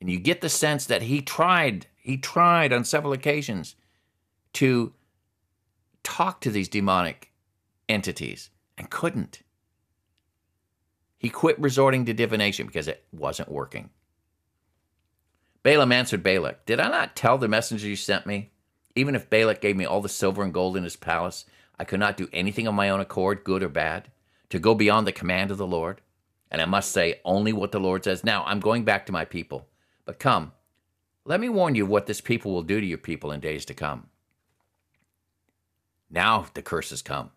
And 0.00 0.10
you 0.10 0.18
get 0.18 0.40
the 0.40 0.48
sense 0.48 0.86
that 0.86 1.02
he 1.02 1.20
tried, 1.20 1.86
he 1.96 2.16
tried 2.16 2.72
on 2.72 2.84
several 2.84 3.12
occasions 3.12 3.74
to 4.54 4.92
talk 6.02 6.40
to 6.40 6.50
these 6.50 6.68
demonic 6.68 7.32
entities 7.88 8.50
and 8.76 8.90
couldn't. 8.90 9.42
He 11.18 11.28
quit 11.28 11.58
resorting 11.58 12.04
to 12.06 12.14
divination 12.14 12.66
because 12.66 12.86
it 12.86 13.04
wasn't 13.12 13.50
working. 13.50 13.90
Balaam 15.64 15.90
answered 15.90 16.22
Balak, 16.22 16.64
Did 16.64 16.78
I 16.78 16.88
not 16.88 17.16
tell 17.16 17.36
the 17.38 17.48
messenger 17.48 17.88
you 17.88 17.96
sent 17.96 18.24
me? 18.24 18.50
Even 18.94 19.14
if 19.16 19.28
Balak 19.28 19.60
gave 19.60 19.76
me 19.76 19.84
all 19.84 20.00
the 20.00 20.08
silver 20.08 20.42
and 20.42 20.54
gold 20.54 20.76
in 20.76 20.84
his 20.84 20.96
palace, 20.96 21.44
I 21.78 21.84
could 21.84 22.00
not 22.00 22.16
do 22.16 22.28
anything 22.32 22.66
of 22.66 22.74
my 22.74 22.90
own 22.90 23.00
accord, 23.00 23.44
good 23.44 23.62
or 23.62 23.68
bad, 23.68 24.10
to 24.50 24.58
go 24.58 24.74
beyond 24.74 25.06
the 25.06 25.12
command 25.12 25.50
of 25.50 25.58
the 25.58 25.66
Lord. 25.66 26.00
And 26.50 26.60
I 26.60 26.64
must 26.64 26.92
say 26.92 27.20
only 27.24 27.52
what 27.52 27.72
the 27.72 27.80
Lord 27.80 28.04
says. 28.04 28.24
Now, 28.24 28.44
I'm 28.44 28.60
going 28.60 28.84
back 28.84 29.06
to 29.06 29.12
my 29.12 29.24
people. 29.24 29.68
But 30.04 30.18
come, 30.18 30.52
let 31.24 31.40
me 31.40 31.48
warn 31.48 31.74
you 31.74 31.84
what 31.84 32.06
this 32.06 32.22
people 32.22 32.52
will 32.52 32.62
do 32.62 32.80
to 32.80 32.86
your 32.86 32.98
people 32.98 33.30
in 33.30 33.40
days 33.40 33.64
to 33.66 33.74
come. 33.74 34.08
Now 36.10 36.46
the 36.54 36.62
curses 36.62 37.02
come. 37.02 37.30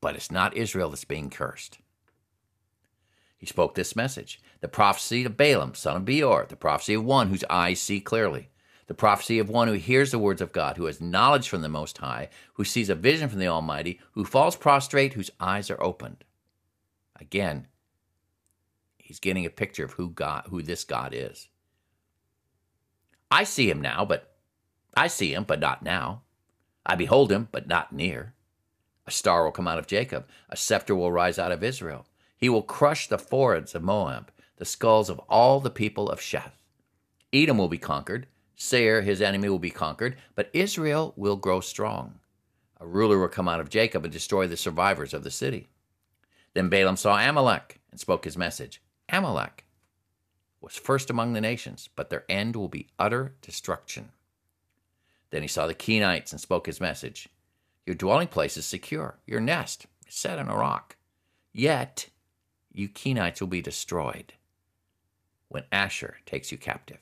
But 0.00 0.16
it's 0.16 0.30
not 0.30 0.56
Israel 0.56 0.90
that's 0.90 1.04
being 1.04 1.30
cursed. 1.30 1.78
He 3.38 3.46
spoke 3.46 3.74
this 3.74 3.96
message 3.96 4.40
the 4.60 4.68
prophecy 4.68 5.24
of 5.24 5.36
Balaam, 5.36 5.74
son 5.74 5.96
of 5.96 6.04
Beor, 6.04 6.46
the 6.48 6.56
prophecy 6.56 6.94
of 6.94 7.04
one 7.04 7.30
whose 7.30 7.44
eyes 7.48 7.80
see 7.80 8.00
clearly 8.00 8.50
the 8.86 8.94
prophecy 8.94 9.38
of 9.38 9.48
one 9.48 9.68
who 9.68 9.74
hears 9.74 10.10
the 10.10 10.18
words 10.18 10.40
of 10.40 10.52
God, 10.52 10.76
who 10.76 10.86
has 10.86 11.00
knowledge 11.00 11.48
from 11.48 11.62
the 11.62 11.68
Most 11.68 11.98
High, 11.98 12.28
who 12.54 12.64
sees 12.64 12.88
a 12.88 12.94
vision 12.94 13.28
from 13.28 13.38
the 13.38 13.46
Almighty, 13.46 14.00
who 14.12 14.24
falls 14.24 14.56
prostrate, 14.56 15.14
whose 15.14 15.30
eyes 15.40 15.70
are 15.70 15.82
opened. 15.82 16.24
Again, 17.20 17.68
he's 18.98 19.20
getting 19.20 19.46
a 19.46 19.50
picture 19.50 19.84
of 19.84 19.92
who 19.92 20.10
God, 20.10 20.44
who 20.50 20.62
this 20.62 20.84
God 20.84 21.12
is. 21.14 21.48
I 23.30 23.44
see 23.44 23.70
him 23.70 23.80
now, 23.80 24.04
but 24.04 24.34
I 24.94 25.06
see 25.06 25.32
him, 25.32 25.44
but 25.44 25.60
not 25.60 25.82
now. 25.82 26.22
I 26.84 26.96
behold 26.96 27.30
him, 27.30 27.48
but 27.52 27.66
not 27.66 27.92
near. 27.92 28.34
A 29.06 29.10
star 29.10 29.44
will 29.44 29.52
come 29.52 29.68
out 29.68 29.78
of 29.78 29.86
Jacob, 29.86 30.26
a 30.48 30.56
scepter 30.56 30.94
will 30.94 31.12
rise 31.12 31.38
out 31.38 31.52
of 31.52 31.62
Israel. 31.62 32.06
He 32.36 32.48
will 32.48 32.62
crush 32.62 33.06
the 33.06 33.18
foreheads 33.18 33.74
of 33.74 33.82
Moab, 33.82 34.30
the 34.56 34.64
skulls 34.64 35.08
of 35.08 35.18
all 35.28 35.60
the 35.60 35.70
people 35.70 36.10
of 36.10 36.20
Sheth. 36.20 36.52
Edom 37.32 37.56
will 37.56 37.68
be 37.68 37.78
conquered, 37.78 38.26
Seir, 38.62 39.02
his 39.02 39.20
enemy, 39.20 39.48
will 39.48 39.58
be 39.58 39.70
conquered, 39.70 40.16
but 40.36 40.48
Israel 40.52 41.14
will 41.16 41.34
grow 41.34 41.58
strong. 41.60 42.20
A 42.80 42.86
ruler 42.86 43.18
will 43.18 43.26
come 43.26 43.48
out 43.48 43.58
of 43.58 43.68
Jacob 43.68 44.04
and 44.04 44.12
destroy 44.12 44.46
the 44.46 44.56
survivors 44.56 45.12
of 45.12 45.24
the 45.24 45.32
city. 45.32 45.68
Then 46.54 46.68
Balaam 46.68 46.96
saw 46.96 47.18
Amalek 47.18 47.80
and 47.90 47.98
spoke 47.98 48.24
his 48.24 48.38
message. 48.38 48.80
Amalek 49.08 49.64
was 50.60 50.76
first 50.76 51.10
among 51.10 51.32
the 51.32 51.40
nations, 51.40 51.88
but 51.96 52.08
their 52.08 52.24
end 52.28 52.54
will 52.54 52.68
be 52.68 52.86
utter 53.00 53.34
destruction. 53.42 54.10
Then 55.30 55.42
he 55.42 55.48
saw 55.48 55.66
the 55.66 55.74
Kenites 55.74 56.30
and 56.30 56.40
spoke 56.40 56.66
his 56.66 56.80
message. 56.80 57.28
Your 57.84 57.96
dwelling 57.96 58.28
place 58.28 58.56
is 58.56 58.64
secure, 58.64 59.18
your 59.26 59.40
nest 59.40 59.86
is 60.06 60.14
set 60.14 60.38
on 60.38 60.48
a 60.48 60.56
rock. 60.56 60.96
Yet 61.52 62.10
you 62.72 62.88
Kenites 62.88 63.40
will 63.40 63.48
be 63.48 63.60
destroyed 63.60 64.34
when 65.48 65.64
Asher 65.72 66.18
takes 66.24 66.52
you 66.52 66.58
captive. 66.58 67.01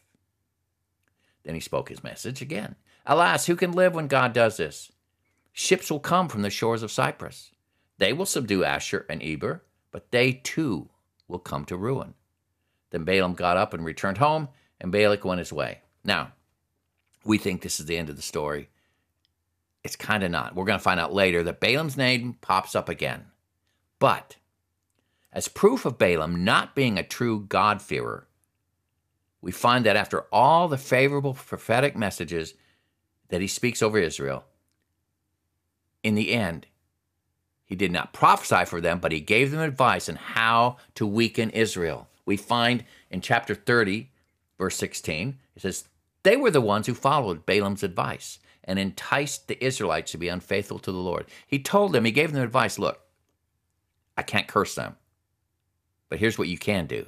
Then 1.50 1.56
he 1.56 1.60
spoke 1.60 1.88
his 1.88 2.04
message 2.04 2.40
again. 2.40 2.76
Alas, 3.04 3.46
who 3.46 3.56
can 3.56 3.72
live 3.72 3.92
when 3.92 4.06
God 4.06 4.32
does 4.32 4.56
this? 4.56 4.92
Ships 5.52 5.90
will 5.90 5.98
come 5.98 6.28
from 6.28 6.42
the 6.42 6.48
shores 6.48 6.84
of 6.84 6.92
Cyprus. 6.92 7.50
They 7.98 8.12
will 8.12 8.24
subdue 8.24 8.62
Asher 8.62 9.04
and 9.10 9.20
Eber, 9.20 9.64
but 9.90 10.12
they 10.12 10.30
too 10.30 10.90
will 11.26 11.40
come 11.40 11.64
to 11.64 11.76
ruin. 11.76 12.14
Then 12.90 13.02
Balaam 13.02 13.34
got 13.34 13.56
up 13.56 13.74
and 13.74 13.84
returned 13.84 14.18
home, 14.18 14.50
and 14.80 14.92
Balak 14.92 15.24
went 15.24 15.40
his 15.40 15.52
way. 15.52 15.80
Now, 16.04 16.34
we 17.24 17.36
think 17.36 17.62
this 17.62 17.80
is 17.80 17.86
the 17.86 17.96
end 17.96 18.10
of 18.10 18.14
the 18.14 18.22
story. 18.22 18.68
It's 19.82 19.96
kind 19.96 20.22
of 20.22 20.30
not. 20.30 20.54
We're 20.54 20.66
going 20.66 20.78
to 20.78 20.84
find 20.84 21.00
out 21.00 21.12
later 21.12 21.42
that 21.42 21.58
Balaam's 21.58 21.96
name 21.96 22.36
pops 22.40 22.76
up 22.76 22.88
again. 22.88 23.24
But 23.98 24.36
As 25.32 25.48
proof 25.48 25.84
of 25.84 25.98
Balaam 25.98 26.44
not 26.44 26.74
being 26.74 26.98
a 26.98 27.02
true 27.02 27.44
God-fearer, 27.48 28.26
we 29.42 29.52
find 29.52 29.86
that 29.86 29.96
after 29.96 30.26
all 30.32 30.68
the 30.68 30.78
favorable 30.78 31.34
prophetic 31.34 31.96
messages 31.96 32.54
that 33.28 33.40
he 33.40 33.46
speaks 33.46 33.82
over 33.82 33.98
Israel, 33.98 34.44
in 36.02 36.14
the 36.14 36.32
end, 36.32 36.66
he 37.64 37.76
did 37.76 37.92
not 37.92 38.12
prophesy 38.12 38.64
for 38.64 38.80
them, 38.80 38.98
but 38.98 39.12
he 39.12 39.20
gave 39.20 39.50
them 39.50 39.60
advice 39.60 40.08
on 40.08 40.16
how 40.16 40.76
to 40.96 41.06
weaken 41.06 41.50
Israel. 41.50 42.08
We 42.26 42.36
find 42.36 42.84
in 43.10 43.20
chapter 43.20 43.54
30, 43.54 44.10
verse 44.58 44.76
16, 44.76 45.38
it 45.54 45.62
says, 45.62 45.84
They 46.22 46.36
were 46.36 46.50
the 46.50 46.60
ones 46.60 46.86
who 46.86 46.94
followed 46.94 47.46
Balaam's 47.46 47.82
advice 47.82 48.40
and 48.64 48.78
enticed 48.78 49.48
the 49.48 49.62
Israelites 49.64 50.12
to 50.12 50.18
be 50.18 50.28
unfaithful 50.28 50.78
to 50.80 50.92
the 50.92 50.98
Lord. 50.98 51.26
He 51.46 51.58
told 51.58 51.92
them, 51.92 52.04
he 52.04 52.12
gave 52.12 52.32
them 52.32 52.42
advice 52.42 52.78
look, 52.78 53.00
I 54.16 54.22
can't 54.22 54.48
curse 54.48 54.74
them, 54.74 54.96
but 56.08 56.18
here's 56.18 56.38
what 56.38 56.48
you 56.48 56.58
can 56.58 56.86
do 56.86 57.06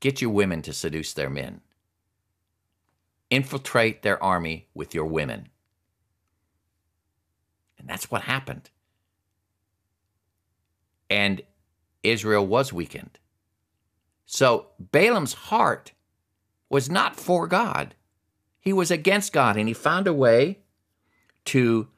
get 0.00 0.20
your 0.20 0.30
women 0.30 0.62
to 0.62 0.72
seduce 0.72 1.12
their 1.12 1.30
men, 1.30 1.60
infiltrate 3.30 4.02
their 4.02 4.22
army 4.22 4.68
with 4.74 4.94
your 4.94 5.06
women. 5.06 5.48
And 7.78 7.88
that's 7.88 8.10
what 8.10 8.22
happened 8.22 8.70
and 11.10 11.42
Israel 12.02 12.46
was 12.46 12.72
weakened. 12.72 13.18
So 14.26 14.68
Balaam's 14.78 15.34
heart 15.34 15.92
was 16.68 16.90
not 16.90 17.16
for 17.16 17.46
God. 17.46 17.94
He 18.60 18.72
was 18.72 18.90
against 18.90 19.32
God, 19.32 19.56
and 19.56 19.68
he 19.68 19.74
found 19.74 20.06
a 20.06 20.14
way 20.14 20.58
to 21.46 21.88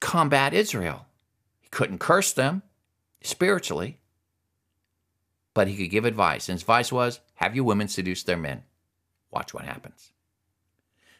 combat 0.00 0.54
Israel. 0.54 1.06
He 1.60 1.68
couldn't 1.68 1.98
curse 1.98 2.32
them 2.32 2.62
spiritually, 3.20 3.98
but 5.58 5.66
he 5.66 5.76
could 5.76 5.90
give 5.90 6.04
advice. 6.04 6.48
And 6.48 6.54
his 6.54 6.62
advice 6.62 6.92
was 6.92 7.18
have 7.34 7.56
your 7.56 7.64
women 7.64 7.88
seduce 7.88 8.22
their 8.22 8.36
men. 8.36 8.62
Watch 9.32 9.52
what 9.52 9.64
happens. 9.64 10.12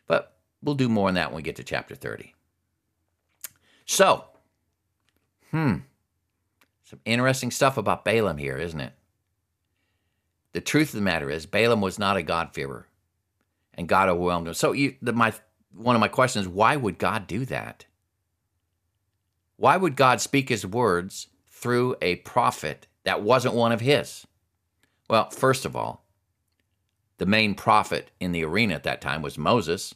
But 0.07 0.37
we'll 0.63 0.77
do 0.77 0.89
more 0.89 1.09
on 1.09 1.15
that 1.15 1.31
when 1.31 1.39
we 1.39 1.43
get 1.43 1.57
to 1.57 1.65
chapter 1.65 1.97
30. 1.97 2.37
So, 3.85 4.27
hmm, 5.51 5.79
some 6.85 7.01
interesting 7.05 7.51
stuff 7.51 7.77
about 7.77 8.05
Balaam 8.05 8.39
here, 8.39 8.57
isn't 8.57 8.79
it? 8.79 8.93
The 10.53 10.61
truth 10.61 10.91
of 10.91 10.95
the 10.95 11.01
matter 11.01 11.29
is, 11.29 11.45
Balaam 11.45 11.81
was 11.81 11.99
not 11.99 12.17
a 12.17 12.23
God-fearer, 12.23 12.87
and 13.75 13.89
God 13.89 14.09
overwhelmed 14.09 14.47
him. 14.47 14.55
So, 14.55 14.71
you, 14.71 14.95
the, 15.03 15.13
my 15.13 15.33
one 15.75 15.97
of 15.97 16.01
my 16.01 16.07
questions 16.07 16.47
is, 16.47 16.49
why 16.49 16.77
would 16.77 16.99
God 16.99 17.27
do 17.27 17.45
that? 17.47 17.87
Why 19.57 19.77
would 19.77 19.97
God 19.97 20.21
speak 20.21 20.49
His 20.49 20.65
words 20.65 21.27
through 21.49 21.97
a 22.01 22.17
prophet 22.17 22.87
that 23.09 23.23
wasn't 23.23 23.55
one 23.55 23.73
of 23.73 23.81
His? 23.81 24.27
Well, 25.09 25.31
first 25.31 25.65
of 25.65 25.75
all, 25.75 26.05
the 27.17 27.25
main 27.25 27.55
prophet 27.55 28.11
in 28.21 28.33
the 28.33 28.45
arena 28.45 28.75
at 28.75 28.83
that 28.83 29.01
time 29.01 29.23
was 29.23 29.39
Moses. 29.39 29.95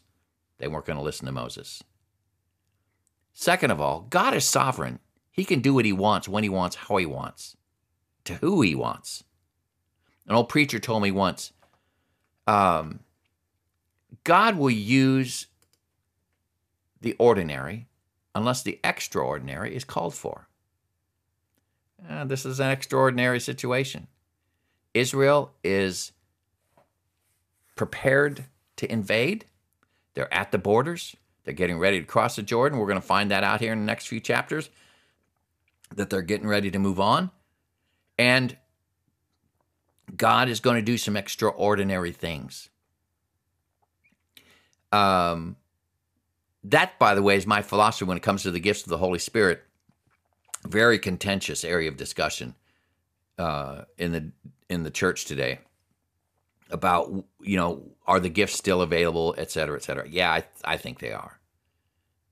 They 0.57 0.67
weren't 0.67 0.87
going 0.87 0.97
to 0.97 1.05
listen 1.05 1.27
to 1.27 1.33
Moses. 1.33 1.85
Second 3.35 3.71
of 3.71 3.83
all, 3.83 4.07
God 4.09 4.33
is 4.33 4.49
sovereign. 4.49 4.99
He 5.31 5.45
can 5.45 5.61
do 5.61 5.75
what 5.75 5.85
he 5.85 5.93
wants, 5.93 6.27
when 6.27 6.43
he 6.43 6.49
wants, 6.49 6.77
how 6.77 6.97
he 6.97 7.05
wants, 7.05 7.55
to 8.25 8.35
who 8.37 8.63
he 8.63 8.75
wants. 8.75 9.25
An 10.27 10.35
old 10.35 10.49
preacher 10.49 10.79
told 10.79 11.03
me 11.03 11.11
once 11.11 11.53
um, 12.47 13.01
God 14.25 14.57
will 14.57 14.71
use 14.71 15.49
the 17.03 17.15
ordinary 17.19 17.89
unless 18.35 18.63
the 18.63 18.81
extraordinary 18.83 19.77
is 19.77 19.85
called 19.85 20.15
for. 20.15 20.49
Uh, 22.09 22.25
this 22.25 22.45
is 22.45 22.61
an 22.61 22.71
extraordinary 22.71 23.41
situation. 23.41 24.09
Israel 24.95 25.53
is 25.63 26.13
prepared 27.77 28.45
to 28.77 28.91
invade. 28.91 29.47
They're 30.15 30.33
at 30.33 30.53
the 30.53 30.59
borders. 30.59 31.17
They're 31.45 31.55
getting 31.55 31.79
ready 31.79 32.01
to 32.01 32.07
cross 32.07 32.37
the 32.37 32.43
Jordan. 32.43 32.79
We're 32.79 32.87
going 32.87 33.01
to 33.01 33.07
find 33.07 33.31
that 33.31 33.45
out 33.45 33.61
here 33.61 33.73
in 33.73 33.81
the 33.81 33.85
next 33.85 34.07
few 34.07 34.21
chapters 34.21 34.69
that 35.95 36.11
they're 36.11 36.23
getting 36.23 36.47
ready 36.47 36.71
to 36.71 36.79
move 36.79 37.01
on. 37.01 37.31
And 38.19 38.57
God 40.17 40.49
is 40.49 40.61
going 40.61 40.77
to 40.77 40.83
do 40.83 40.99
some 40.99 41.17
extraordinary 41.17 42.13
things. 42.13 42.69
Um, 44.91 45.57
that, 46.65 46.99
by 46.99 47.15
the 47.15 47.23
way, 47.23 47.37
is 47.37 47.47
my 47.47 47.63
philosophy 47.63 48.05
when 48.05 48.17
it 48.17 48.23
comes 48.23 48.43
to 48.43 48.51
the 48.51 48.61
gifts 48.61 48.83
of 48.83 48.91
the 48.91 48.99
Holy 48.99 49.19
Spirit. 49.19 49.65
Very 50.67 50.99
contentious 50.99 51.65
area 51.65 51.89
of 51.89 51.97
discussion 51.97 52.55
uh, 53.39 53.83
in 53.99 54.13
the 54.13 54.31
in 54.69 54.85
the 54.85 54.91
church 54.91 55.25
today 55.25 55.59
about 56.71 57.13
you 57.41 57.57
know 57.57 57.83
are 58.07 58.21
the 58.21 58.29
gifts 58.29 58.55
still 58.55 58.83
available, 58.83 59.35
et 59.39 59.51
cetera, 59.51 59.77
et 59.77 59.83
cetera. 59.83 60.09
Yeah, 60.09 60.31
I 60.31 60.45
I 60.65 60.77
think 60.77 60.99
they 60.99 61.13
are. 61.13 61.39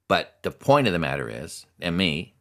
But 0.08 0.38
the 0.42 0.50
point 0.50 0.86
of 0.86 0.92
the 0.92 0.98
matter 0.98 1.28
is, 1.28 1.66
and 1.80 1.96
me, 1.96 2.34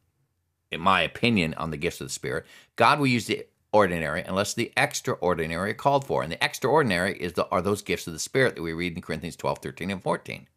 in 0.72 0.82
my 0.82 1.02
opinion, 1.02 1.54
on 1.56 1.72
the 1.72 1.78
gifts 1.78 2.02
of 2.02 2.08
the 2.08 2.14
Spirit. 2.14 2.46
God 2.76 3.00
will 3.00 3.08
use 3.08 3.28
the 3.28 3.46
ordinary 3.72 4.24
unless 4.24 4.54
the 4.54 4.72
extraordinary 4.78 5.72
are 5.72 5.76
called 5.76 6.06
for. 6.06 6.24
And 6.24 6.32
the 6.32 6.44
extraordinary 6.44 7.18
is 7.20 7.34
the, 7.34 7.48
are 7.50 7.62
those 7.62 7.82
gifts 7.82 8.08
of 8.08 8.14
the 8.14 8.20
Spirit 8.20 8.56
that 8.56 8.62
we 8.62 8.74
read 8.74 8.96
in 8.96 9.02
Corinthians 9.02 9.36
12, 9.36 9.60
13, 9.60 9.92
and 9.92 10.02
14. 10.02 10.48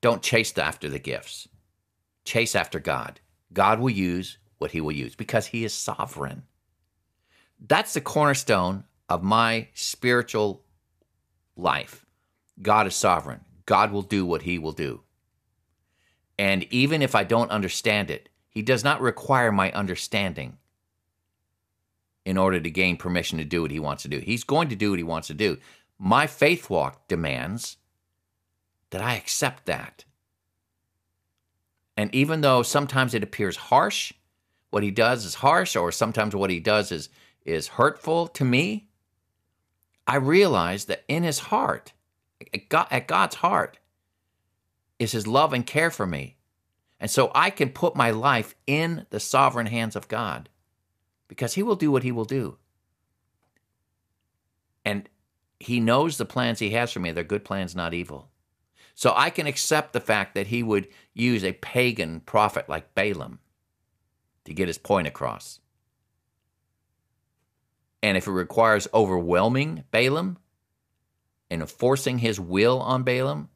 Don't 0.00 0.22
chase 0.22 0.56
after 0.56 0.88
the 0.88 0.98
gifts. 0.98 1.48
Chase 2.24 2.54
after 2.54 2.78
God. 2.78 3.20
God 3.52 3.80
will 3.80 3.90
use 3.90 4.38
what 4.58 4.72
he 4.72 4.80
will 4.80 4.92
use 4.92 5.14
because 5.14 5.46
he 5.46 5.64
is 5.64 5.72
sovereign. 5.72 6.42
That's 7.60 7.94
the 7.94 8.00
cornerstone 8.00 8.84
of 9.08 9.22
my 9.22 9.68
spiritual 9.74 10.62
life. 11.56 12.04
God 12.60 12.86
is 12.86 12.94
sovereign. 12.94 13.40
God 13.66 13.92
will 13.92 14.02
do 14.02 14.24
what 14.24 14.42
he 14.42 14.58
will 14.58 14.72
do. 14.72 15.02
And 16.38 16.64
even 16.72 17.02
if 17.02 17.14
I 17.14 17.24
don't 17.24 17.50
understand 17.50 18.10
it, 18.10 18.28
he 18.48 18.62
does 18.62 18.84
not 18.84 19.00
require 19.00 19.52
my 19.52 19.72
understanding 19.72 20.58
in 22.24 22.36
order 22.36 22.60
to 22.60 22.70
gain 22.70 22.96
permission 22.96 23.38
to 23.38 23.44
do 23.44 23.62
what 23.62 23.70
he 23.70 23.80
wants 23.80 24.02
to 24.02 24.08
do. 24.08 24.18
He's 24.18 24.44
going 24.44 24.68
to 24.68 24.76
do 24.76 24.90
what 24.90 24.98
he 24.98 25.04
wants 25.04 25.28
to 25.28 25.34
do. 25.34 25.58
My 25.98 26.26
faith 26.26 26.70
walk 26.70 27.08
demands 27.08 27.78
that 28.90 29.00
I 29.00 29.14
accept 29.14 29.66
that. 29.66 30.04
And 31.98 32.14
even 32.14 32.42
though 32.42 32.62
sometimes 32.62 33.12
it 33.12 33.24
appears 33.24 33.56
harsh, 33.56 34.12
what 34.70 34.84
he 34.84 34.92
does 34.92 35.24
is 35.24 35.34
harsh, 35.34 35.74
or 35.74 35.90
sometimes 35.90 36.32
what 36.32 36.48
he 36.48 36.60
does 36.60 36.92
is, 36.92 37.08
is 37.44 37.66
hurtful 37.66 38.28
to 38.28 38.44
me, 38.44 38.88
I 40.06 40.14
realize 40.14 40.84
that 40.84 41.02
in 41.08 41.24
his 41.24 41.40
heart, 41.40 41.92
at 42.54 43.08
God's 43.08 43.34
heart, 43.34 43.78
is 45.00 45.10
his 45.10 45.26
love 45.26 45.52
and 45.52 45.66
care 45.66 45.90
for 45.90 46.06
me. 46.06 46.36
And 47.00 47.10
so 47.10 47.32
I 47.34 47.50
can 47.50 47.70
put 47.70 47.96
my 47.96 48.12
life 48.12 48.54
in 48.64 49.06
the 49.10 49.18
sovereign 49.18 49.66
hands 49.66 49.96
of 49.96 50.06
God 50.06 50.48
because 51.26 51.54
He 51.54 51.64
will 51.64 51.76
do 51.76 51.90
what 51.90 52.04
He 52.04 52.12
will 52.12 52.24
do. 52.24 52.58
And 54.84 55.08
He 55.58 55.80
knows 55.80 56.16
the 56.16 56.24
plans 56.24 56.60
He 56.60 56.70
has 56.70 56.92
for 56.92 57.00
me. 57.00 57.10
They're 57.10 57.24
good 57.24 57.44
plans, 57.44 57.74
not 57.74 57.92
evil. 57.92 58.30
So 58.98 59.12
I 59.14 59.30
can 59.30 59.46
accept 59.46 59.92
the 59.92 60.00
fact 60.00 60.34
that 60.34 60.48
He 60.48 60.60
would 60.60 60.88
use 61.14 61.44
a 61.44 61.52
pagan 61.52 62.18
prophet 62.18 62.68
like 62.68 62.96
Balaam 62.96 63.38
to 64.44 64.52
get 64.52 64.66
His 64.66 64.76
point 64.76 65.06
across. 65.06 65.60
And 68.02 68.16
if 68.16 68.26
it 68.26 68.32
requires 68.32 68.88
overwhelming 68.92 69.84
Balaam 69.92 70.36
and 71.48 71.60
enforcing 71.60 72.18
His 72.18 72.40
will 72.40 72.80
on 72.80 73.04
Balaam, 73.04 73.50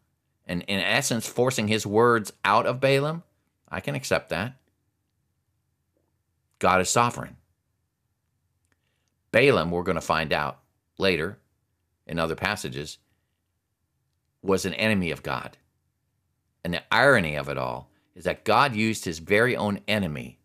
and 0.46 0.62
in 0.68 0.78
essence 0.78 1.26
forcing 1.26 1.66
His 1.66 1.84
words 1.84 2.32
out 2.44 2.64
of 2.66 2.78
Balaam, 2.78 3.24
I 3.68 3.80
can 3.80 3.96
accept 3.96 4.28
that. 4.28 4.54
God 6.60 6.80
is 6.80 6.88
sovereign. 6.88 7.36
Balaam, 9.32 9.72
we're 9.72 9.82
going 9.82 9.96
to 9.96 10.00
find 10.00 10.32
out 10.32 10.60
later 10.98 11.40
in 12.06 12.20
other 12.20 12.36
passages, 12.36 12.98
was 14.42 14.64
an 14.64 14.74
enemy 14.74 15.10
of 15.10 15.22
God. 15.22 15.56
And 16.64 16.74
the 16.74 16.82
irony 16.92 17.36
of 17.36 17.48
it 17.48 17.58
all 17.58 17.90
is 18.14 18.24
that 18.24 18.44
God 18.44 18.74
used 18.74 19.04
his 19.04 19.18
very 19.18 19.56
own 19.56 19.80
enemy 19.88 20.38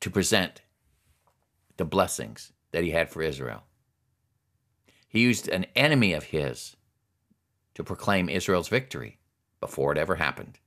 to 0.00 0.10
present 0.10 0.62
the 1.76 1.84
blessings 1.84 2.52
that 2.72 2.84
he 2.84 2.90
had 2.90 3.10
for 3.10 3.22
Israel. 3.22 3.64
He 5.08 5.20
used 5.20 5.48
an 5.48 5.66
enemy 5.74 6.12
of 6.12 6.24
his 6.24 6.76
to 7.74 7.84
proclaim 7.84 8.28
Israel's 8.28 8.68
victory 8.68 9.18
before 9.60 9.92
it 9.92 9.98
ever 9.98 10.16
happened. 10.16 10.58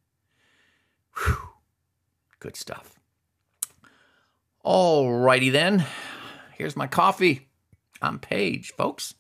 Whew. 1.18 1.38
Good 2.40 2.56
stuff. 2.56 3.00
All 4.64 5.14
righty 5.14 5.50
then. 5.50 5.86
Here's 6.54 6.76
my 6.76 6.88
coffee. 6.88 7.50
I'm 8.02 8.20
Paige, 8.20 8.74
folks. 8.76 9.16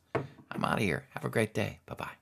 I'm 0.51 0.63
out 0.65 0.77
of 0.77 0.83
here. 0.83 1.05
Have 1.11 1.25
a 1.25 1.29
great 1.29 1.53
day. 1.53 1.79
Bye 1.85 1.95
bye. 1.95 2.20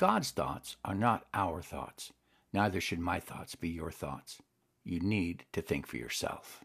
God's 0.00 0.30
thoughts 0.30 0.78
are 0.82 0.94
not 0.94 1.26
our 1.34 1.60
thoughts. 1.60 2.10
Neither 2.54 2.80
should 2.80 3.00
my 3.00 3.20
thoughts 3.20 3.54
be 3.54 3.68
your 3.68 3.90
thoughts. 3.90 4.38
You 4.82 4.98
need 4.98 5.44
to 5.52 5.60
think 5.60 5.86
for 5.86 5.98
yourself. 5.98 6.64